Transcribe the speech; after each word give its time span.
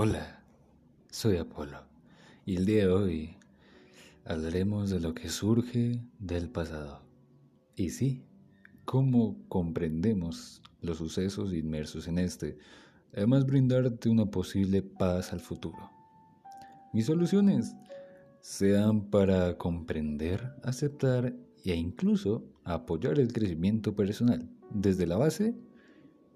Hola, 0.00 0.44
soy 1.10 1.38
Apolo 1.38 1.78
y 2.46 2.54
el 2.54 2.66
día 2.66 2.86
de 2.86 2.92
hoy 2.92 3.36
hablaremos 4.24 4.90
de 4.90 5.00
lo 5.00 5.12
que 5.12 5.28
surge 5.28 6.00
del 6.20 6.48
pasado. 6.48 7.02
Y 7.74 7.90
sí, 7.90 8.22
cómo 8.84 9.36
comprendemos 9.48 10.62
los 10.82 10.98
sucesos 10.98 11.52
inmersos 11.52 12.06
en 12.06 12.18
este, 12.18 12.58
además 13.12 13.44
brindarte 13.44 14.08
una 14.08 14.26
posible 14.26 14.82
paz 14.82 15.32
al 15.32 15.40
futuro. 15.40 15.90
Mis 16.92 17.06
soluciones 17.06 17.74
sean 18.38 19.10
para 19.10 19.58
comprender, 19.58 20.54
aceptar 20.62 21.34
e 21.64 21.74
incluso 21.74 22.44
apoyar 22.62 23.18
el 23.18 23.32
crecimiento 23.32 23.96
personal 23.96 24.48
desde 24.70 25.08
la 25.08 25.16
base 25.16 25.56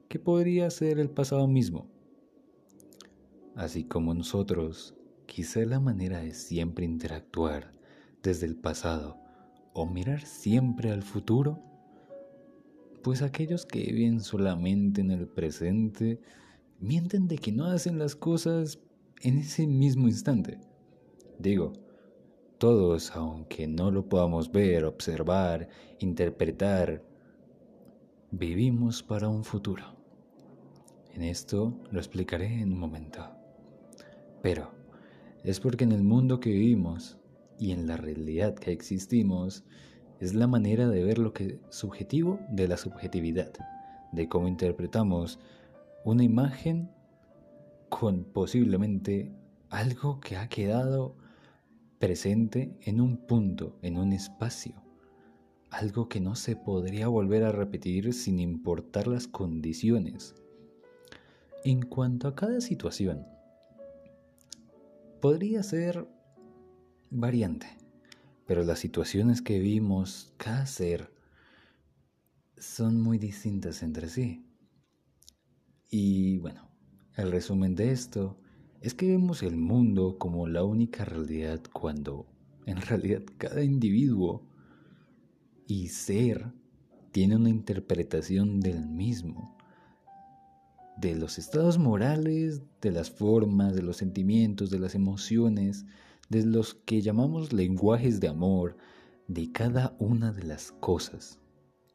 que 0.08 0.18
podría 0.18 0.68
ser 0.68 0.98
el 0.98 1.10
pasado 1.10 1.46
mismo 1.46 2.01
Así 3.56 3.84
como 3.84 4.14
nosotros, 4.14 4.94
quizá 5.26 5.60
la 5.60 5.78
manera 5.78 6.20
de 6.20 6.32
siempre 6.32 6.86
interactuar 6.86 7.72
desde 8.22 8.46
el 8.46 8.56
pasado 8.56 9.18
o 9.74 9.86
mirar 9.86 10.22
siempre 10.22 10.90
al 10.90 11.02
futuro, 11.02 11.60
pues 13.02 13.20
aquellos 13.20 13.66
que 13.66 13.80
viven 13.80 14.20
solamente 14.20 15.00
en 15.00 15.10
el 15.10 15.26
presente 15.26 16.20
mienten 16.80 17.28
de 17.28 17.36
que 17.36 17.52
no 17.52 17.66
hacen 17.66 17.98
las 17.98 18.16
cosas 18.16 18.78
en 19.20 19.38
ese 19.38 19.66
mismo 19.66 20.08
instante. 20.08 20.58
Digo, 21.38 21.72
todos, 22.58 23.14
aunque 23.16 23.66
no 23.66 23.90
lo 23.90 24.08
podamos 24.08 24.50
ver, 24.50 24.84
observar, 24.84 25.68
interpretar, 25.98 27.02
vivimos 28.30 29.02
para 29.02 29.28
un 29.28 29.44
futuro. 29.44 29.84
En 31.12 31.22
esto 31.22 31.74
lo 31.90 31.98
explicaré 31.98 32.60
en 32.62 32.72
un 32.72 32.78
momento. 32.78 33.41
Pero 34.42 34.72
es 35.44 35.60
porque 35.60 35.84
en 35.84 35.92
el 35.92 36.02
mundo 36.02 36.40
que 36.40 36.50
vivimos 36.50 37.18
y 37.58 37.70
en 37.70 37.86
la 37.86 37.96
realidad 37.96 38.54
que 38.54 38.72
existimos 38.72 39.64
es 40.20 40.34
la 40.34 40.46
manera 40.46 40.88
de 40.88 41.04
ver 41.04 41.18
lo 41.18 41.32
que 41.32 41.58
subjetivo 41.70 42.40
de 42.50 42.68
la 42.68 42.76
subjetividad, 42.76 43.52
de 44.12 44.28
cómo 44.28 44.48
interpretamos 44.48 45.38
una 46.04 46.24
imagen 46.24 46.90
con 47.88 48.24
posiblemente 48.24 49.32
algo 49.70 50.20
que 50.20 50.36
ha 50.36 50.48
quedado 50.48 51.16
presente 51.98 52.76
en 52.82 53.00
un 53.00 53.16
punto, 53.16 53.78
en 53.82 53.96
un 53.96 54.12
espacio, 54.12 54.74
algo 55.70 56.08
que 56.08 56.20
no 56.20 56.34
se 56.34 56.56
podría 56.56 57.08
volver 57.08 57.44
a 57.44 57.52
repetir 57.52 58.12
sin 58.12 58.40
importar 58.40 59.06
las 59.06 59.28
condiciones. 59.28 60.34
En 61.64 61.82
cuanto 61.82 62.26
a 62.28 62.34
cada 62.34 62.60
situación, 62.60 63.24
podría 65.22 65.62
ser 65.62 66.08
variante, 67.08 67.68
pero 68.44 68.64
las 68.64 68.80
situaciones 68.80 69.40
que 69.40 69.60
vimos 69.60 70.34
cada 70.36 70.66
ser 70.66 71.14
son 72.58 73.00
muy 73.00 73.18
distintas 73.18 73.84
entre 73.84 74.08
sí. 74.08 74.44
Y 75.88 76.38
bueno, 76.38 76.68
el 77.14 77.30
resumen 77.30 77.76
de 77.76 77.92
esto 77.92 78.36
es 78.80 78.94
que 78.94 79.06
vemos 79.06 79.44
el 79.44 79.56
mundo 79.56 80.18
como 80.18 80.48
la 80.48 80.64
única 80.64 81.04
realidad 81.04 81.60
cuando 81.72 82.26
en 82.66 82.80
realidad 82.80 83.22
cada 83.38 83.62
individuo 83.62 84.44
y 85.68 85.86
ser 85.86 86.52
tiene 87.12 87.36
una 87.36 87.48
interpretación 87.48 88.58
del 88.58 88.88
mismo 88.88 89.56
de 90.96 91.14
los 91.14 91.38
estados 91.38 91.78
morales, 91.78 92.62
de 92.80 92.90
las 92.90 93.10
formas, 93.10 93.74
de 93.74 93.82
los 93.82 93.96
sentimientos, 93.96 94.70
de 94.70 94.78
las 94.78 94.94
emociones, 94.94 95.86
de 96.28 96.44
los 96.44 96.74
que 96.74 97.02
llamamos 97.02 97.52
lenguajes 97.52 98.20
de 98.20 98.28
amor, 98.28 98.76
de 99.28 99.50
cada 99.52 99.96
una 99.98 100.32
de 100.32 100.44
las 100.44 100.72
cosas. 100.72 101.38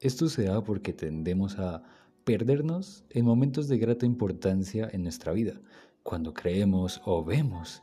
Esto 0.00 0.28
se 0.28 0.44
da 0.44 0.62
porque 0.62 0.92
tendemos 0.92 1.58
a 1.58 1.82
perdernos 2.24 3.04
en 3.10 3.24
momentos 3.24 3.68
de 3.68 3.78
grata 3.78 4.06
importancia 4.06 4.88
en 4.92 5.02
nuestra 5.02 5.32
vida, 5.32 5.60
cuando 6.02 6.34
creemos 6.34 7.00
o 7.04 7.24
vemos 7.24 7.82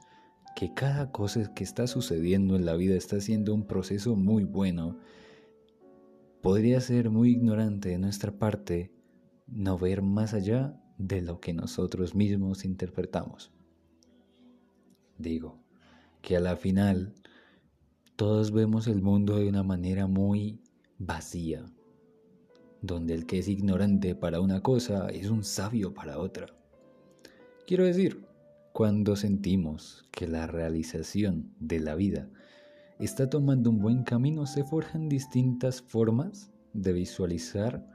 que 0.55 0.73
cada 0.73 1.11
cosa 1.11 1.53
que 1.53 1.63
está 1.63 1.87
sucediendo 1.87 2.55
en 2.55 2.65
la 2.65 2.75
vida 2.75 2.95
está 2.95 3.19
siendo 3.19 3.53
un 3.53 3.67
proceso 3.67 4.15
muy 4.15 4.45
bueno, 4.45 4.97
podría 6.41 6.79
ser 6.79 7.09
muy 7.09 7.31
ignorante 7.31 7.89
de 7.89 7.97
nuestra 7.97 8.31
parte 8.31 8.93
no 9.47 9.77
ver 9.77 10.01
más 10.01 10.33
allá 10.33 10.81
de 10.97 11.21
lo 11.21 11.39
que 11.39 11.53
nosotros 11.53 12.15
mismos 12.15 12.65
interpretamos. 12.65 13.51
Digo, 15.17 15.57
que 16.21 16.35
a 16.35 16.39
la 16.39 16.55
final 16.55 17.13
todos 18.15 18.51
vemos 18.51 18.87
el 18.87 19.01
mundo 19.01 19.37
de 19.37 19.47
una 19.47 19.63
manera 19.63 20.07
muy 20.07 20.59
vacía, 20.97 21.65
donde 22.81 23.13
el 23.13 23.25
que 23.25 23.39
es 23.39 23.47
ignorante 23.47 24.15
para 24.15 24.39
una 24.39 24.61
cosa 24.61 25.09
es 25.09 25.29
un 25.29 25.43
sabio 25.43 25.93
para 25.93 26.17
otra. 26.17 26.47
Quiero 27.67 27.83
decir, 27.83 28.25
cuando 28.73 29.15
sentimos 29.15 30.05
que 30.11 30.27
la 30.27 30.47
realización 30.47 31.53
de 31.59 31.79
la 31.79 31.95
vida 31.95 32.29
está 32.99 33.29
tomando 33.29 33.69
un 33.69 33.79
buen 33.79 34.03
camino, 34.03 34.45
se 34.45 34.63
forjan 34.63 35.09
distintas 35.09 35.81
formas 35.81 36.51
de 36.73 36.93
visualizar 36.93 37.85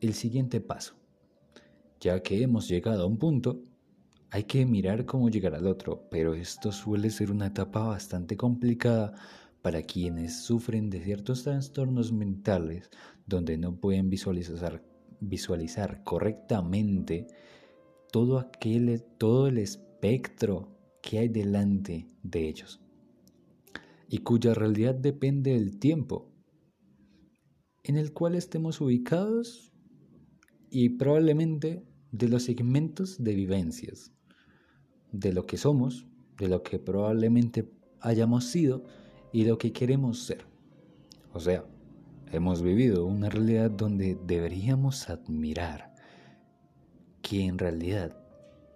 el 0.00 0.14
siguiente 0.14 0.60
paso. 0.60 0.99
Ya 2.00 2.22
que 2.22 2.42
hemos 2.42 2.66
llegado 2.66 3.02
a 3.02 3.06
un 3.06 3.18
punto, 3.18 3.62
hay 4.30 4.44
que 4.44 4.64
mirar 4.64 5.04
cómo 5.04 5.28
llegar 5.28 5.54
al 5.54 5.66
otro, 5.66 6.08
pero 6.10 6.32
esto 6.32 6.72
suele 6.72 7.10
ser 7.10 7.30
una 7.30 7.48
etapa 7.48 7.84
bastante 7.84 8.38
complicada 8.38 9.12
para 9.60 9.82
quienes 9.82 10.42
sufren 10.42 10.88
de 10.88 11.02
ciertos 11.02 11.42
trastornos 11.42 12.10
mentales 12.10 12.88
donde 13.26 13.58
no 13.58 13.76
pueden 13.76 14.08
visualizar, 14.08 14.82
visualizar 15.20 16.02
correctamente 16.02 17.26
todo, 18.10 18.38
aquel, 18.38 19.04
todo 19.18 19.48
el 19.48 19.58
espectro 19.58 20.74
que 21.02 21.18
hay 21.18 21.28
delante 21.28 22.08
de 22.22 22.48
ellos 22.48 22.80
y 24.08 24.18
cuya 24.18 24.54
realidad 24.54 24.94
depende 24.94 25.52
del 25.52 25.78
tiempo 25.78 26.32
en 27.84 27.98
el 27.98 28.12
cual 28.14 28.34
estemos 28.36 28.80
ubicados 28.80 29.72
y 30.70 30.90
probablemente 30.90 31.84
de 32.12 32.28
los 32.28 32.44
segmentos 32.44 33.22
de 33.22 33.34
vivencias, 33.34 34.12
de 35.12 35.32
lo 35.32 35.46
que 35.46 35.56
somos, 35.56 36.06
de 36.38 36.48
lo 36.48 36.62
que 36.62 36.78
probablemente 36.78 37.70
hayamos 38.00 38.46
sido 38.46 38.84
y 39.32 39.44
lo 39.44 39.58
que 39.58 39.72
queremos 39.72 40.24
ser. 40.24 40.44
O 41.32 41.40
sea, 41.40 41.64
hemos 42.32 42.62
vivido 42.62 43.06
una 43.06 43.28
realidad 43.28 43.70
donde 43.70 44.18
deberíamos 44.26 45.08
admirar 45.08 45.94
que 47.22 47.44
en 47.44 47.58
realidad 47.58 48.16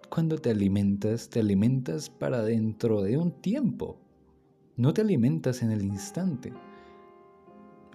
cuando 0.09 0.37
te 0.37 0.51
alimentas, 0.51 1.29
te 1.29 1.41
alimentas 1.41 2.09
para 2.09 2.41
dentro 2.43 3.01
de 3.01 3.17
un 3.17 3.41
tiempo, 3.41 3.99
no 4.77 4.93
te 4.93 5.01
alimentas 5.01 5.61
en 5.61 5.71
el 5.71 5.83
instante. 5.83 6.53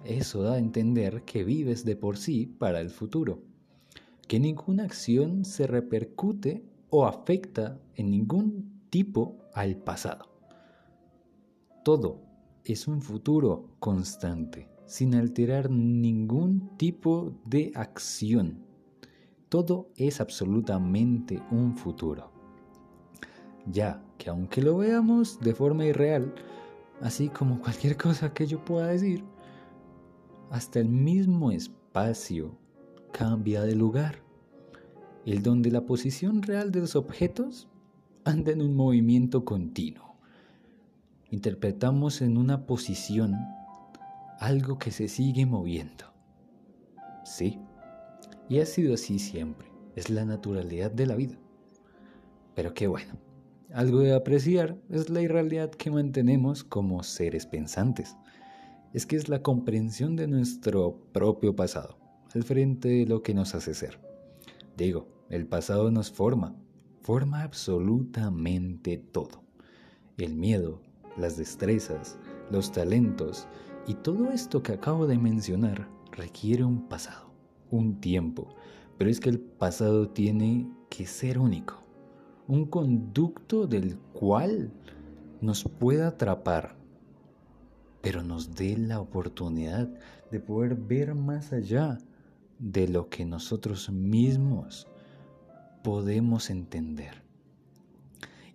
Eso 0.03 0.43
da 0.43 0.53
a 0.53 0.59
entender 0.59 1.23
que 1.23 1.43
vives 1.43 1.85
de 1.85 1.95
por 1.95 2.17
sí 2.17 2.45
para 2.45 2.79
el 2.79 2.89
futuro 2.89 3.50
que 4.31 4.39
ninguna 4.39 4.85
acción 4.85 5.43
se 5.43 5.67
repercute 5.67 6.63
o 6.89 7.05
afecta 7.05 7.81
en 7.95 8.11
ningún 8.11 8.87
tipo 8.89 9.35
al 9.53 9.75
pasado. 9.75 10.29
Todo 11.83 12.21
es 12.63 12.87
un 12.87 13.01
futuro 13.01 13.75
constante, 13.79 14.69
sin 14.85 15.15
alterar 15.15 15.69
ningún 15.69 16.77
tipo 16.77 17.33
de 17.43 17.73
acción. 17.75 18.63
Todo 19.49 19.89
es 19.97 20.21
absolutamente 20.21 21.43
un 21.51 21.75
futuro. 21.75 22.31
Ya 23.65 24.01
que 24.17 24.29
aunque 24.29 24.61
lo 24.61 24.77
veamos 24.77 25.41
de 25.41 25.53
forma 25.53 25.83
irreal, 25.83 26.33
así 27.01 27.27
como 27.27 27.59
cualquier 27.59 27.97
cosa 27.97 28.33
que 28.33 28.47
yo 28.47 28.63
pueda 28.63 28.87
decir, 28.87 29.25
hasta 30.49 30.79
el 30.79 30.87
mismo 30.87 31.51
espacio 31.51 32.60
cambia 33.11 33.61
de 33.61 33.75
lugar, 33.75 34.23
el 35.25 35.43
donde 35.43 35.71
la 35.71 35.85
posición 35.85 36.41
real 36.41 36.71
de 36.71 36.81
los 36.81 36.95
objetos 36.95 37.67
anda 38.23 38.51
en 38.51 38.61
un 38.61 38.75
movimiento 38.75 39.45
continuo. 39.45 40.15
Interpretamos 41.29 42.21
en 42.21 42.37
una 42.37 42.65
posición 42.65 43.35
algo 44.39 44.77
que 44.77 44.91
se 44.91 45.07
sigue 45.07 45.45
moviendo. 45.45 46.05
Sí, 47.23 47.59
y 48.49 48.59
ha 48.59 48.65
sido 48.65 48.95
así 48.95 49.19
siempre, 49.19 49.71
es 49.95 50.09
la 50.09 50.25
naturalidad 50.25 50.91
de 50.91 51.05
la 51.05 51.15
vida. 51.15 51.37
Pero 52.55 52.73
qué 52.73 52.87
bueno, 52.87 53.13
algo 53.73 53.99
de 53.99 54.13
apreciar 54.13 54.77
es 54.89 55.09
la 55.09 55.21
irrealidad 55.21 55.69
que 55.69 55.91
mantenemos 55.91 56.63
como 56.63 57.03
seres 57.03 57.45
pensantes. 57.45 58.17
Es 58.93 59.05
que 59.05 59.15
es 59.15 59.29
la 59.29 59.41
comprensión 59.41 60.15
de 60.17 60.27
nuestro 60.27 60.97
propio 61.13 61.55
pasado 61.55 62.00
al 62.35 62.43
frente 62.43 62.89
de 62.89 63.05
lo 63.05 63.23
que 63.23 63.33
nos 63.33 63.55
hace 63.55 63.73
ser. 63.73 63.99
Digo, 64.77 65.07
el 65.29 65.45
pasado 65.45 65.91
nos 65.91 66.11
forma 66.11 66.55
forma 67.01 67.41
absolutamente 67.41 68.97
todo. 68.97 69.43
El 70.17 70.35
miedo, 70.35 70.81
las 71.17 71.35
destrezas, 71.35 72.17
los 72.51 72.71
talentos 72.71 73.47
y 73.87 73.95
todo 73.95 74.31
esto 74.31 74.61
que 74.61 74.73
acabo 74.73 75.07
de 75.07 75.17
mencionar 75.17 75.89
requiere 76.11 76.63
un 76.63 76.87
pasado, 76.87 77.31
un 77.71 77.99
tiempo, 77.99 78.55
pero 78.97 79.09
es 79.09 79.19
que 79.19 79.29
el 79.29 79.39
pasado 79.39 80.09
tiene 80.09 80.69
que 80.89 81.07
ser 81.07 81.39
único, 81.39 81.81
un 82.47 82.65
conducto 82.65 83.65
del 83.65 83.97
cual 84.13 84.71
nos 85.41 85.63
pueda 85.63 86.09
atrapar, 86.09 86.75
pero 88.01 88.21
nos 88.21 88.53
dé 88.53 88.77
la 88.77 88.99
oportunidad 88.99 89.89
de 90.29 90.39
poder 90.39 90.75
ver 90.75 91.15
más 91.15 91.51
allá 91.51 91.97
de 92.61 92.87
lo 92.87 93.09
que 93.09 93.25
nosotros 93.25 93.89
mismos 93.89 94.87
podemos 95.83 96.51
entender. 96.51 97.23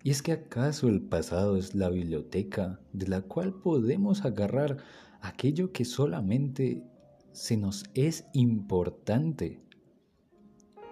¿Y 0.01 0.11
es 0.11 0.21
que 0.21 0.31
acaso 0.31 0.87
el 0.87 1.01
pasado 1.01 1.57
es 1.57 1.75
la 1.75 1.89
biblioteca 1.89 2.79
de 2.93 3.07
la 3.09 3.21
cual 3.21 3.53
podemos 3.53 4.23
agarrar 4.23 4.77
aquello 5.19 5.73
que 5.73 5.83
solamente 5.83 6.81
se 7.33 7.57
nos 7.57 7.83
es 7.95 8.25
importante 8.31 9.61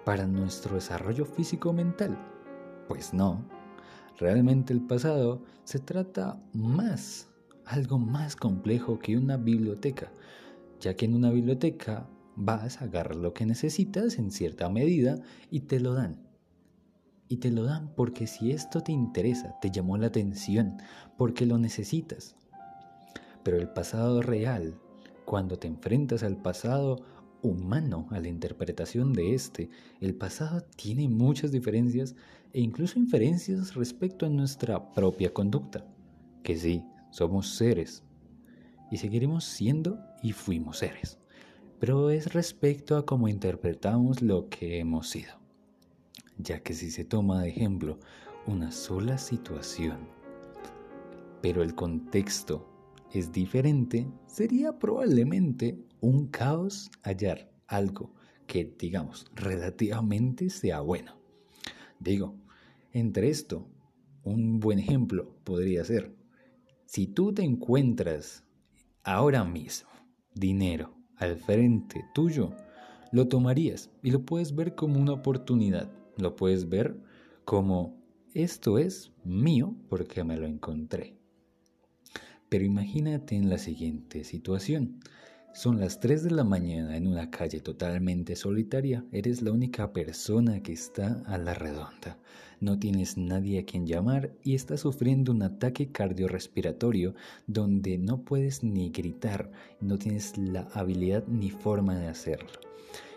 para 0.04 0.28
nuestro 0.28 0.76
desarrollo 0.76 1.24
físico-mental? 1.24 2.18
Pues 2.90 3.14
no, 3.14 3.46
realmente 4.20 4.74
el 4.74 4.82
pasado 4.82 5.42
se 5.64 5.80
trata 5.80 6.44
más, 6.52 7.30
algo 7.64 7.98
más 7.98 8.36
complejo 8.36 9.00
que 9.00 9.16
una 9.16 9.38
biblioteca, 9.38 10.12
ya 10.82 10.98
que 10.98 11.06
en 11.06 11.14
una 11.14 11.32
biblioteca 11.32 12.10
vas 12.36 12.82
a 12.82 12.86
agarrar 12.86 13.16
lo 13.16 13.34
que 13.34 13.46
necesitas 13.46 14.18
en 14.18 14.32
cierta 14.32 14.70
medida 14.70 15.20
y 15.50 15.62
te 15.62 15.80
lo 15.80 15.94
dan. 15.94 16.26
Y 17.28 17.38
te 17.38 17.50
lo 17.50 17.64
dan 17.64 17.94
porque 17.96 18.28
si 18.28 18.52
esto 18.52 18.82
te 18.82 18.92
interesa, 18.92 19.56
te 19.60 19.72
llamó 19.72 19.98
la 19.98 20.08
atención, 20.08 20.78
porque 21.18 21.46
lo 21.46 21.58
necesitas. 21.58 22.36
Pero 23.44 23.58
el 23.58 23.70
pasado 23.70 24.22
real, 24.22 24.80
cuando 25.26 25.58
te 25.58 25.68
enfrentas 25.68 26.24
al 26.24 26.38
pasado 26.38 27.04
humano, 27.42 28.08
a 28.12 28.20
la 28.20 28.28
interpretación 28.28 29.14
de 29.14 29.34
este, 29.34 29.70
el 30.02 30.16
pasado 30.16 30.62
tiene 30.76 31.08
muchas 31.08 31.52
diferencias 31.52 32.16
e 32.54 32.62
incluso 32.62 33.00
inferencias 33.00 33.76
respecto 33.76 34.26
a 34.26 34.30
nuestra 34.30 34.94
propia 34.94 35.34
conducta. 35.34 35.86
Que 36.44 36.56
sí, 36.58 36.84
somos 37.12 37.56
seres 37.56 38.04
y 38.92 38.98
seguiremos 38.98 39.46
siendo 39.46 40.00
y 40.22 40.32
fuimos 40.32 40.78
seres. 40.78 41.20
Pero 41.86 42.10
es 42.10 42.34
respecto 42.34 42.98
a 42.98 43.06
cómo 43.06 43.28
interpretamos 43.28 44.24
lo 44.24 44.50
que 44.50 44.80
hemos 44.80 45.08
sido 45.08 45.36
ya 46.40 46.64
que 46.64 46.74
si 46.74 46.90
se 46.90 47.06
toma 47.06 47.44
de 47.44 47.50
ejemplo 47.50 48.00
una 48.48 48.72
sola 48.72 49.20
situación, 49.20 50.00
pero 51.44 51.62
el 51.62 51.76
contexto 51.76 52.68
es 53.14 53.32
diferente, 53.32 54.08
sería 54.26 54.80
probablemente 54.80 55.78
un 56.02 56.26
caos 56.26 56.90
hallar 57.04 57.52
algo 57.68 58.16
que, 58.48 58.66
digamos, 58.80 59.28
relativamente 59.36 60.50
sea 60.50 60.80
bueno. 60.80 61.20
Digo, 62.00 62.36
entre 62.94 63.30
esto, 63.30 63.70
un 64.24 64.60
buen 64.60 64.80
ejemplo 64.80 65.36
podría 65.44 65.84
ser, 65.86 66.16
si 66.88 67.06
tú 67.06 67.32
te 67.32 67.44
encuentras 67.44 68.44
ahora 69.04 69.44
mismo 69.44 69.92
dinero 70.34 70.95
al 71.18 71.38
frente 71.38 72.04
tuyo, 72.14 72.54
lo 73.12 73.28
tomarías 73.28 73.90
y 74.04 74.12
lo 74.12 74.24
puedes 74.24 74.56
ver 74.56 74.76
como 74.76 75.00
una 75.00 75.14
oportunidad 75.14 75.90
lo 76.18 76.36
puedes 76.36 76.70
ver 76.70 76.98
como 77.44 77.98
esto 78.34 78.78
es 78.80 79.12
mío 79.24 79.76
porque 79.90 80.24
me 80.24 80.38
lo 80.38 80.46
encontré. 80.46 81.18
Pero 82.50 82.64
imagínate 82.64 83.36
en 83.36 83.50
la 83.50 83.58
siguiente 83.58 84.24
situación. 84.24 85.00
Son 85.54 85.80
las 85.80 86.00
3 86.00 86.24
de 86.24 86.32
la 86.32 86.44
mañana 86.44 86.98
en 86.98 87.08
una 87.08 87.32
calle 87.32 87.62
totalmente 87.62 88.36
solitaria. 88.36 89.06
Eres 89.12 89.42
la 89.42 89.52
única 89.52 89.94
persona 89.94 90.62
que 90.62 90.74
está 90.74 91.24
a 91.26 91.38
la 91.38 91.54
redonda. 91.54 92.18
No 92.60 92.80
tienes 92.80 93.18
nadie 93.18 93.60
a 93.60 93.66
quien 93.66 93.86
llamar 93.86 94.34
y 94.44 94.56
estás 94.56 94.82
sufriendo 94.82 95.32
un 95.32 95.44
ataque 95.44 95.92
cardiorrespiratorio 95.92 97.16
donde 97.48 97.98
no 97.98 98.24
puedes 98.24 98.64
ni 98.64 98.90
gritar, 98.90 99.52
no 99.82 99.98
tienes 99.98 100.38
la 100.38 100.62
habilidad 100.74 101.28
ni 101.28 101.50
forma 101.50 101.98
de 101.98 102.08
hacerlo 102.08 102.50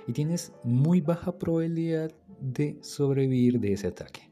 y 0.09 0.13
tienes 0.13 0.53
muy 0.65 1.03
baja 1.03 1.39
probabilidad 1.39 2.11
de 2.41 2.79
sobrevivir 2.81 3.61
de 3.61 3.75
ese 3.75 3.89
ataque. 3.89 4.31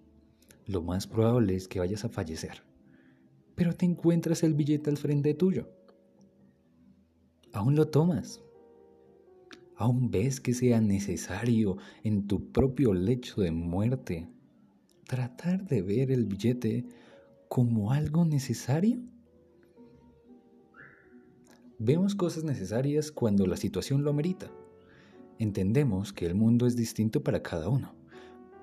Lo 0.64 0.82
más 0.82 1.06
probable 1.06 1.55
es 1.55 1.69
que 1.69 1.79
vayas 1.79 2.05
a 2.05 2.09
fallecer, 2.09 2.62
pero 3.55 3.75
te 3.75 3.85
encuentras 3.85 4.43
el 4.43 4.55
billete 4.55 4.88
al 4.88 4.97
frente 4.97 5.35
tuyo. 5.35 5.69
Aún 7.52 7.76
lo 7.76 7.88
tomas. 7.88 8.43
Aún 9.76 10.11
ves 10.11 10.41
que 10.41 10.55
sea 10.55 10.81
necesario 10.81 11.76
en 12.02 12.26
tu 12.26 12.50
propio 12.50 12.94
lecho 12.94 13.43
de 13.43 13.52
muerte 13.52 14.29
tratar 15.06 15.67
de 15.67 15.82
ver 15.82 16.11
el 16.11 16.26
billete 16.26 16.85
como 17.49 17.93
algo 17.93 18.25
necesario. 18.25 19.00
Vemos 21.79 22.14
cosas 22.14 22.44
necesarias 22.44 23.11
cuando 23.11 23.47
la 23.47 23.56
situación 23.56 24.03
lo 24.03 24.11
amerita 24.11 24.50
entendemos 25.38 26.12
que 26.12 26.26
el 26.26 26.35
mundo 26.35 26.67
es 26.67 26.76
distinto 26.76 27.23
para 27.23 27.43
cada 27.43 27.69
uno. 27.69 27.94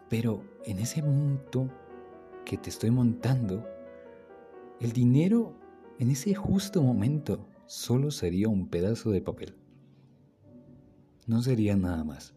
Pero 0.09 0.43
en 0.65 0.79
ese 0.79 1.01
mundo 1.01 1.69
que 2.45 2.57
te 2.57 2.69
estoy 2.69 2.91
montando, 2.91 3.67
el 4.79 4.91
dinero 4.91 5.55
en 5.99 6.11
ese 6.11 6.33
justo 6.33 6.81
momento 6.81 7.47
solo 7.65 8.11
sería 8.11 8.49
un 8.49 8.67
pedazo 8.67 9.11
de 9.11 9.21
papel. 9.21 9.55
No 11.25 11.41
sería 11.41 11.75
nada 11.75 12.03
más. 12.03 12.33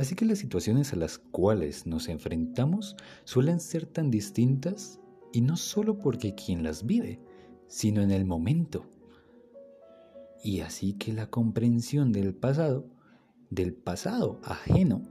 Así 0.00 0.14
que 0.14 0.24
las 0.24 0.38
situaciones 0.38 0.94
a 0.94 0.96
las 0.96 1.18
cuales 1.18 1.86
nos 1.86 2.08
enfrentamos 2.08 2.96
suelen 3.24 3.60
ser 3.60 3.84
tan 3.84 4.10
distintas 4.10 4.98
y 5.30 5.42
no 5.42 5.58
solo 5.58 5.98
porque 5.98 6.34
quien 6.34 6.62
las 6.62 6.86
vive, 6.86 7.20
sino 7.66 8.00
en 8.00 8.10
el 8.10 8.24
momento. 8.24 8.86
Y 10.42 10.60
así 10.60 10.94
que 10.94 11.12
la 11.12 11.28
comprensión 11.28 12.12
del 12.12 12.34
pasado 12.34 12.88
del 13.50 13.74
pasado 13.74 14.40
ajeno 14.42 15.02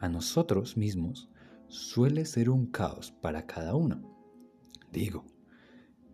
a 0.00 0.08
nosotros 0.08 0.76
mismos 0.76 1.30
suele 1.68 2.24
ser 2.24 2.50
un 2.50 2.66
caos 2.66 3.12
para 3.12 3.46
cada 3.46 3.76
uno. 3.76 4.02
Digo, 4.90 5.24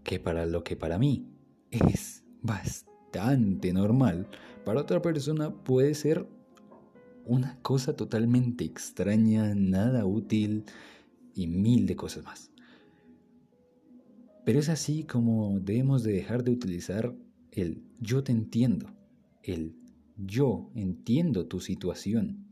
que 0.05 0.21
para 0.21 0.45
lo 0.45 0.63
que 0.65 0.77
para 0.77 0.99
mí 0.99 1.33
es 1.71 2.25
bastante 2.43 3.73
normal, 3.73 4.29
para 4.67 4.83
otra 4.83 5.01
persona 5.01 5.65
puede 5.65 5.95
ser 5.95 6.29
una 7.25 7.59
cosa 7.63 7.95
totalmente 7.95 8.65
extraña, 8.65 9.55
nada 9.55 10.05
útil 10.05 10.65
y 11.35 11.47
mil 11.47 11.87
de 11.87 11.97
cosas 11.97 12.25
más. 12.25 12.51
Pero 14.45 14.59
es 14.59 14.69
así 14.69 15.05
como 15.05 15.61
debemos 15.61 16.03
de 16.03 16.13
dejar 16.13 16.43
de 16.43 16.51
utilizar 16.51 17.15
el 17.53 17.85
yo 18.01 18.25
te 18.25 18.33
entiendo, 18.33 18.91
el 19.43 19.77
yo 20.17 20.71
entiendo 20.75 21.47
tu 21.47 21.61
situación. 21.61 22.49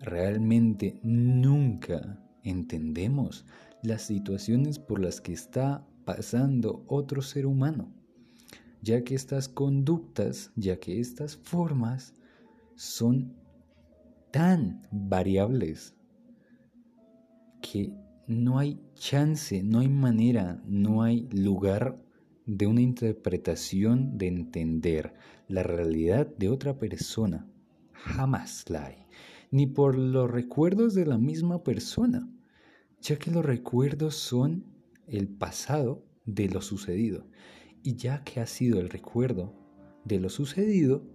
Realmente 0.00 1.00
nunca 1.02 2.20
entendemos 2.42 3.46
las 3.82 4.02
situaciones 4.02 4.78
por 4.78 5.00
las 5.00 5.20
que 5.20 5.32
está 5.32 5.86
pasando 6.04 6.84
otro 6.88 7.22
ser 7.22 7.46
humano, 7.46 7.92
ya 8.82 9.04
que 9.04 9.14
estas 9.14 9.48
conductas, 9.48 10.52
ya 10.56 10.78
que 10.78 11.00
estas 11.00 11.36
formas 11.36 12.14
son 12.74 13.34
tan 14.34 14.82
variables 14.90 15.94
que 17.62 17.92
no 18.26 18.58
hay 18.58 18.80
chance, 18.94 19.62
no 19.62 19.78
hay 19.78 19.88
manera, 19.88 20.60
no 20.66 21.04
hay 21.04 21.28
lugar 21.30 22.02
de 22.44 22.66
una 22.66 22.80
interpretación 22.80 24.18
de 24.18 24.26
entender 24.26 25.14
la 25.46 25.62
realidad 25.62 26.26
de 26.36 26.48
otra 26.48 26.80
persona. 26.80 27.46
Jamás 27.92 28.68
la 28.68 28.86
hay, 28.86 29.06
ni 29.52 29.68
por 29.68 29.96
los 29.96 30.28
recuerdos 30.28 30.94
de 30.94 31.06
la 31.06 31.16
misma 31.16 31.62
persona, 31.62 32.28
ya 33.00 33.16
que 33.20 33.30
los 33.30 33.44
recuerdos 33.44 34.16
son 34.16 34.64
el 35.06 35.28
pasado 35.28 36.04
de 36.24 36.48
lo 36.48 36.60
sucedido. 36.60 37.24
Y 37.84 37.94
ya 37.94 38.24
que 38.24 38.40
ha 38.40 38.46
sido 38.46 38.80
el 38.80 38.88
recuerdo 38.90 39.54
de 40.04 40.18
lo 40.18 40.28
sucedido, 40.28 41.06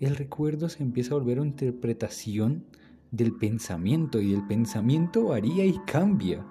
el 0.00 0.16
recuerdo 0.16 0.68
se 0.68 0.82
empieza 0.82 1.14
a 1.14 1.18
volver 1.18 1.40
una 1.40 1.48
interpretación 1.48 2.64
del 3.10 3.34
pensamiento 3.34 4.20
y 4.20 4.34
el 4.34 4.46
pensamiento 4.46 5.26
varía 5.26 5.64
y 5.64 5.78
cambia. 5.86 6.44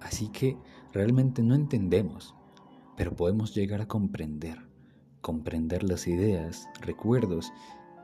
Así 0.00 0.28
que 0.28 0.56
realmente 0.92 1.42
no 1.42 1.54
entendemos, 1.54 2.34
pero 2.96 3.14
podemos 3.14 3.54
llegar 3.54 3.82
a 3.82 3.88
comprender, 3.88 4.58
comprender 5.20 5.84
las 5.84 6.06
ideas, 6.06 6.66
recuerdos 6.80 7.52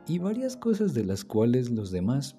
y 0.07 0.19
varias 0.19 0.57
cosas 0.57 0.93
de 0.93 1.05
las 1.05 1.25
cuales 1.25 1.71
los 1.71 1.91
demás 1.91 2.37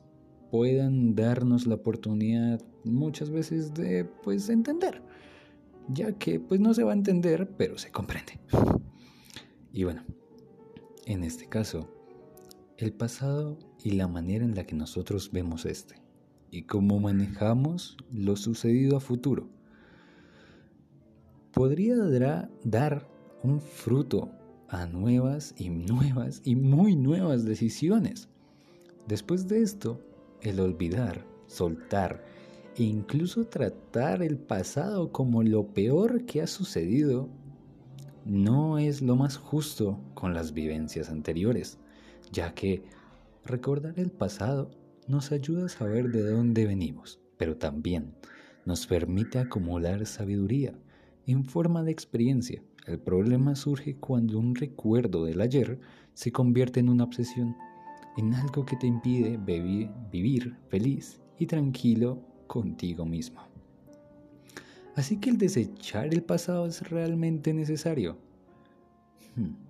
puedan 0.51 1.15
darnos 1.15 1.65
la 1.65 1.75
oportunidad 1.75 2.61
muchas 2.83 3.31
veces 3.31 3.73
de 3.73 4.05
pues 4.05 4.49
entender, 4.49 5.01
ya 5.87 6.13
que 6.13 6.39
pues 6.39 6.59
no 6.59 6.73
se 6.73 6.83
va 6.83 6.91
a 6.91 6.95
entender, 6.95 7.49
pero 7.57 7.77
se 7.77 7.91
comprende. 7.91 8.39
Y 9.73 9.83
bueno, 9.83 10.03
en 11.05 11.23
este 11.23 11.47
caso, 11.47 11.89
el 12.77 12.93
pasado 12.93 13.57
y 13.83 13.91
la 13.91 14.07
manera 14.07 14.43
en 14.45 14.55
la 14.55 14.65
que 14.65 14.75
nosotros 14.75 15.31
vemos 15.31 15.65
este 15.65 16.01
y 16.51 16.63
cómo 16.63 16.99
manejamos 16.99 17.97
lo 18.11 18.35
sucedido 18.35 18.97
a 18.97 18.99
futuro 18.99 19.49
podría 21.55 21.95
dar 22.65 23.07
un 23.41 23.61
fruto 23.61 24.29
a 24.67 24.85
nuevas 24.87 25.55
y 25.57 25.69
nuevas 25.69 26.41
y 26.43 26.57
muy 26.57 26.97
nuevas 26.97 27.45
decisiones. 27.45 28.27
Después 29.07 29.47
de 29.47 29.61
esto, 29.61 30.01
el 30.41 30.59
olvidar, 30.59 31.25
soltar 31.47 32.25
e 32.75 32.83
incluso 32.83 33.45
tratar 33.45 34.21
el 34.21 34.37
pasado 34.37 35.13
como 35.13 35.43
lo 35.43 35.67
peor 35.67 36.25
que 36.25 36.41
ha 36.41 36.47
sucedido 36.47 37.29
no 38.25 38.77
es 38.77 39.01
lo 39.01 39.15
más 39.15 39.37
justo 39.37 39.97
con 40.15 40.33
las 40.33 40.53
vivencias 40.53 41.09
anteriores, 41.09 41.77
ya 42.31 42.55
que 42.55 42.83
recordar 43.45 43.99
el 43.99 44.09
pasado 44.09 44.71
nos 45.07 45.31
ayuda 45.31 45.67
a 45.67 45.69
saber 45.69 46.09
de 46.09 46.23
dónde 46.23 46.65
venimos, 46.65 47.19
pero 47.37 47.57
también 47.57 48.15
nos 48.65 48.87
permite 48.87 49.37
acumular 49.37 50.05
sabiduría 50.07 50.73
en 51.27 51.45
forma 51.45 51.83
de 51.83 51.91
experiencia. 51.91 52.63
El 52.87 52.99
problema 52.99 53.55
surge 53.55 53.95
cuando 53.95 54.39
un 54.39 54.55
recuerdo 54.55 55.25
del 55.25 55.41
ayer 55.41 55.79
se 56.13 56.31
convierte 56.31 56.79
en 56.79 56.89
una 56.89 57.03
obsesión, 57.03 57.55
en 58.17 58.33
algo 58.33 58.65
que 58.65 58.75
te 58.75 58.87
impide 58.87 59.37
vivir 59.37 60.55
feliz 60.69 61.19
y 61.37 61.45
tranquilo 61.45 62.21
contigo 62.47 63.05
mismo. 63.05 63.41
Así 64.95 65.17
que 65.17 65.29
el 65.29 65.37
desechar 65.37 66.13
el 66.13 66.23
pasado 66.23 66.65
es 66.67 66.89
realmente 66.89 67.53
necesario. 67.53 68.17
Hmm. 69.35 69.64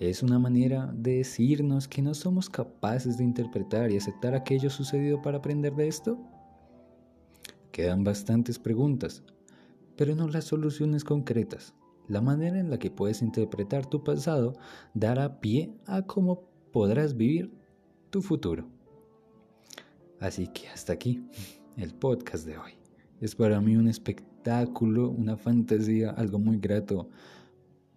Es 0.00 0.22
una 0.22 0.38
manera 0.38 0.92
de 0.94 1.18
decirnos 1.18 1.88
que 1.88 2.02
no 2.02 2.14
somos 2.14 2.48
capaces 2.48 3.18
de 3.18 3.24
interpretar 3.24 3.90
y 3.90 3.96
aceptar 3.96 4.32
aquello 4.32 4.70
sucedido 4.70 5.20
para 5.20 5.38
aprender 5.38 5.74
de 5.74 5.88
esto. 5.88 6.16
Quedan 7.72 8.04
bastantes 8.04 8.60
preguntas, 8.60 9.24
pero 9.96 10.14
no 10.14 10.28
las 10.28 10.44
soluciones 10.44 11.02
concretas. 11.02 11.74
La 12.06 12.20
manera 12.20 12.60
en 12.60 12.70
la 12.70 12.78
que 12.78 12.92
puedes 12.92 13.22
interpretar 13.22 13.86
tu 13.86 14.04
pasado 14.04 14.54
dará 14.94 15.40
pie 15.40 15.74
a 15.86 16.02
cómo 16.02 16.48
podrás 16.72 17.16
vivir 17.16 17.52
tu 18.10 18.22
futuro. 18.22 18.68
Así 20.20 20.46
que 20.46 20.68
hasta 20.68 20.92
aquí 20.92 21.24
el 21.76 21.92
podcast 21.92 22.46
de 22.46 22.56
hoy. 22.56 22.72
Es 23.20 23.34
para 23.34 23.60
mí 23.60 23.76
un 23.76 23.88
espectáculo, 23.88 25.10
una 25.10 25.36
fantasía, 25.36 26.10
algo 26.10 26.38
muy 26.38 26.58
grato 26.58 27.10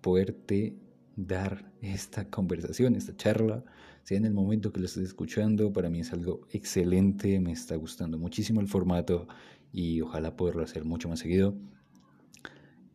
poderte 0.02 0.76
dar 1.16 1.72
esta 1.82 2.30
conversación, 2.30 2.96
esta 2.96 3.16
charla, 3.16 3.64
sea 4.04 4.18
en 4.18 4.26
el 4.26 4.34
momento 4.34 4.72
que 4.72 4.80
lo 4.80 4.86
estés 4.86 5.04
escuchando, 5.04 5.72
para 5.74 5.90
mí 5.90 6.00
es 6.00 6.12
algo 6.14 6.48
excelente, 6.52 7.40
me 7.40 7.52
está 7.52 7.76
gustando 7.76 8.18
muchísimo 8.18 8.62
el 8.62 8.68
formato 8.68 9.28
y 9.72 10.02
ojalá 10.02 10.36
poderlo 10.36 10.64
hacer 10.64 10.86
mucho 10.86 11.10
más 11.10 11.20
seguido. 11.20 11.56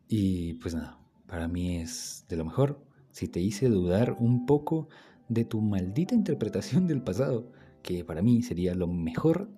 Y 0.08 0.54
pues 0.54 0.74
nada, 0.74 0.98
para 1.26 1.48
mí 1.48 1.76
es 1.76 2.24
de 2.28 2.36
lo 2.36 2.44
mejor. 2.44 2.84
Si 3.10 3.28
te 3.28 3.40
hice 3.40 3.68
dudar 3.68 4.16
un 4.18 4.46
poco 4.46 4.88
de 5.28 5.44
tu 5.44 5.60
maldita 5.60 6.14
interpretación 6.14 6.86
del 6.86 7.02
pasado, 7.02 7.50
que 7.82 8.04
para 8.04 8.22
mí 8.22 8.42
sería 8.42 8.74
lo 8.74 8.86
mejor 8.86 9.48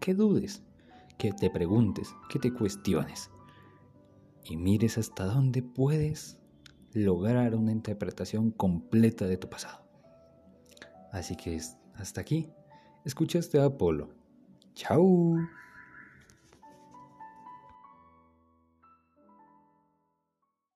que 0.00 0.14
dudes, 0.14 0.62
que 1.18 1.32
te 1.32 1.50
preguntes, 1.50 2.14
que 2.28 2.38
te 2.38 2.52
cuestiones 2.52 3.30
y 4.44 4.56
mires 4.56 4.98
hasta 4.98 5.24
dónde 5.24 5.62
puedes 5.62 6.38
lograr 6.94 7.54
una 7.54 7.72
interpretación 7.72 8.50
completa 8.50 9.26
de 9.26 9.36
tu 9.36 9.48
pasado. 9.48 9.84
Así 11.12 11.36
que 11.36 11.60
hasta 11.94 12.20
aquí, 12.20 12.48
escuchaste 13.04 13.60
a 13.60 13.66
Apolo. 13.66 14.08
Chao. 14.74 15.36